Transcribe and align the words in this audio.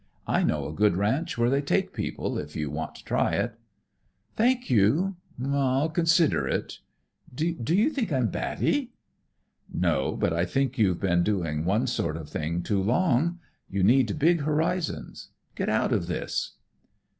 I 0.25 0.41
know 0.41 0.65
a 0.67 0.73
good 0.73 0.97
ranch 0.97 1.37
where 1.37 1.51
they 1.51 1.61
take 1.61 1.93
people, 1.93 2.39
if 2.39 2.55
you 2.55 2.71
want 2.71 2.95
to 2.95 3.05
try 3.05 3.33
it." 3.35 3.53
"Thank 4.35 4.67
you. 4.67 5.17
I'll 5.45 5.89
consider. 5.89 6.65
Do 7.31 7.75
you 7.75 7.91
think 7.91 8.11
I'm 8.11 8.29
batty?" 8.29 8.93
"No, 9.71 10.15
but 10.15 10.33
I 10.33 10.43
think 10.43 10.79
you've 10.79 10.99
been 11.01 11.21
doing 11.21 11.65
one 11.65 11.85
sort 11.85 12.17
of 12.17 12.29
thing 12.31 12.63
too 12.63 12.81
long. 12.81 13.37
You 13.69 13.83
need 13.83 14.17
big 14.17 14.41
horizons. 14.41 15.27
Get 15.53 15.69
out 15.69 15.93
of 15.93 16.07
this." 16.07 16.53